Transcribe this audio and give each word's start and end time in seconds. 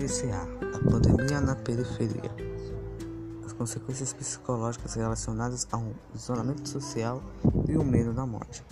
PCA, 0.00 0.48
a 0.74 0.90
pandemia 0.90 1.42
na 1.42 1.54
periferia. 1.54 2.30
As 3.44 3.52
consequências 3.52 4.14
psicológicas 4.14 4.94
relacionadas 4.94 5.68
ao 5.70 5.92
isolamento 6.14 6.66
social 6.66 7.22
e 7.68 7.76
o 7.76 7.84
medo 7.84 8.14
da 8.14 8.24
morte. 8.24 8.64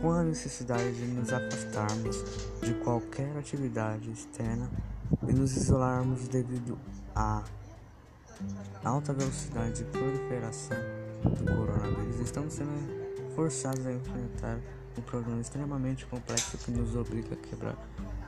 Com 0.00 0.12
a 0.12 0.22
necessidade 0.22 0.92
de 0.92 1.06
nos 1.06 1.32
afastarmos 1.32 2.22
de 2.62 2.74
qualquer 2.84 3.36
atividade 3.36 4.08
externa 4.08 4.70
e 5.26 5.32
nos 5.32 5.56
isolarmos 5.56 6.28
devido 6.28 6.78
à 7.12 7.42
alta 8.84 9.12
velocidade 9.12 9.82
de 9.82 9.84
proliferação 9.86 10.78
do 11.24 11.52
coronavírus, 11.52 12.20
estamos 12.20 12.54
sendo 12.54 13.34
forçados 13.34 13.84
a 13.84 13.92
enfrentar 13.92 14.60
um 14.96 15.02
problema 15.02 15.40
extremamente 15.40 16.06
complexo 16.06 16.56
que 16.58 16.70
nos 16.70 16.94
obriga 16.94 17.34
a 17.34 17.36
quebrar 17.36 17.76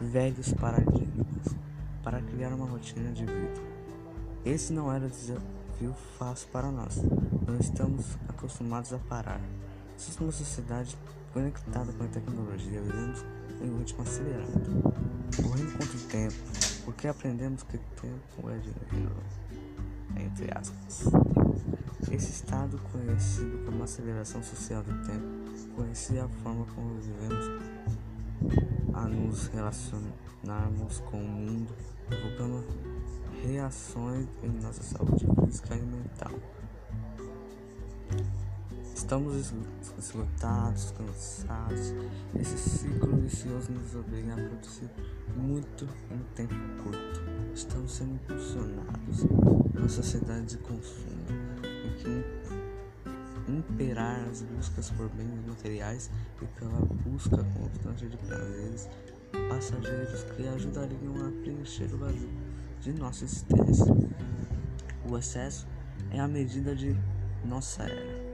velhos 0.01 0.53
paradigmas 0.55 1.19
para 1.49 1.68
criar 2.39 2.55
uma 2.55 2.67
rotina 2.67 3.11
de 3.11 3.25
vida. 3.25 3.61
Esse 4.45 4.73
não 4.73 4.93
era 4.93 5.05
um 5.05 5.09
desafio 5.09 5.93
fácil 6.17 6.47
para 6.53 6.71
nós. 6.71 7.03
Não 7.45 7.59
estamos 7.59 8.17
acostumados 8.29 8.93
a 8.93 8.99
parar. 8.99 9.41
Somos 9.97 10.21
uma 10.21 10.31
sociedade 10.31 10.97
conectada 11.33 11.93
com 11.93 12.05
a 12.05 12.07
tecnologia, 12.07 12.81
vivemos 12.81 13.25
em 13.61 13.77
ritmo 13.77 14.03
acelerado, 14.03 14.83
correndo 15.35 15.73
contra 15.73 15.97
o 15.97 16.01
tempo, 16.03 16.37
porque 16.85 17.09
aprendemos 17.09 17.65
que 17.65 17.77
tempo 17.77 18.51
é 18.51 18.59
dinheiro. 18.59 19.17
Entre 20.17 20.57
aspas. 20.57 21.07
Esse 22.13 22.31
estado, 22.31 22.81
conhecido 22.93 23.65
como 23.67 23.83
aceleração 23.83 24.41
social 24.45 24.85
do 24.85 24.95
tempo, 25.05 25.75
conhecia 25.75 26.25
a 26.25 26.29
forma 26.29 26.65
como 26.73 27.01
vivemos 27.01 28.78
a 28.99 29.07
nos 29.07 29.47
relacionarmos 29.49 31.01
com 31.01 31.19
o 31.19 31.29
mundo, 31.29 31.73
provocando 32.09 32.65
reações 33.43 34.27
em 34.43 34.49
nossa 34.61 34.83
saúde 34.83 35.25
física 35.45 35.77
e 35.77 35.83
mental. 35.83 36.33
Estamos 38.95 39.55
esgotados, 39.97 40.93
cansados. 40.99 41.95
Esse 42.39 42.59
ciclo 42.59 43.17
vicioso 43.19 43.71
nos 43.71 43.95
obriga 43.95 44.33
a 44.33 44.37
produzir 44.37 44.91
muito 45.37 45.89
em 46.11 46.19
tempo 46.35 46.55
curto. 46.83 47.21
Estamos 47.55 47.93
sendo 47.93 48.15
impulsionados 48.15 49.25
numa 49.73 49.89
sociedade 49.89 50.47
de 50.47 50.59
consumo 50.59 51.25
em 51.63 51.95
que 51.95 52.68
imperar 53.49 54.29
as 54.29 54.43
buscas 54.43 54.91
por 54.91 55.09
bens 55.11 55.47
materiais 55.47 56.11
e 56.43 56.47
pela 56.59 56.81
busca 56.81 57.37
constante 57.37 58.07
de 58.07 58.17
prazeres 58.17 58.89
passageiros 59.49 60.23
que 60.25 60.47
ajudariam 60.49 61.27
a 61.27 61.31
preencher 61.43 61.93
o 61.95 61.99
vazio 61.99 62.31
de 62.81 62.93
nossa 62.93 63.25
existência. 63.25 63.87
O 65.09 65.17
excesso 65.17 65.67
é 66.11 66.21
a 66.21 66.29
medida 66.29 66.75
de 66.75 66.97
nossa 67.45 67.85
era. 67.85 68.29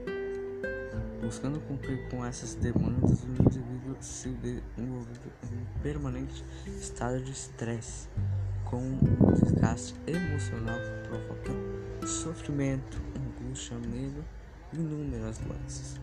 Buscando 1.21 1.59
cumprir 1.61 2.07
com 2.09 2.23
essas 2.23 2.55
demandas, 2.55 3.23
o 3.23 3.27
indivíduo 3.27 3.95
se 3.99 4.29
vê 4.29 4.61
envolvido 4.77 5.31
em 5.43 5.57
um 5.57 5.81
permanente 5.81 6.43
estado 6.67 7.21
de 7.21 7.31
estresse, 7.31 8.09
com 8.65 8.77
um 8.77 9.33
desgaste 9.33 9.95
emocional 10.05 10.77
que 10.77 11.07
provoca 11.07 12.07
sofrimento, 12.07 13.01
angústia, 13.17 13.77
medo 13.77 14.23
inúmeras 14.77 15.37
doenças. 15.39 15.99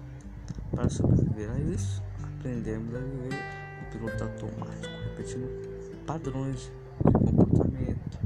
Para 0.71 0.89
sobreviver 0.89 1.51
a 1.51 1.59
isso, 1.59 2.03
aprendemos 2.23 2.95
a 2.95 2.99
viver 2.99 3.39
no 3.81 3.91
piloto 3.91 4.25
automático, 4.25 4.95
repetindo 5.05 6.05
padrões 6.07 6.61
de 6.61 7.33
comportamento, 7.33 8.19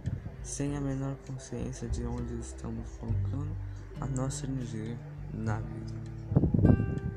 sem 0.43 0.77
a 0.77 0.81
menor 0.81 1.17
consciência 1.27 1.89
de 1.89 2.05
onde 2.05 2.39
estamos 2.41 2.89
colocando 2.99 3.57
a 4.01 4.07
nossa 4.07 4.47
energia 4.47 4.97
na 5.35 5.59
vida. 5.61 7.16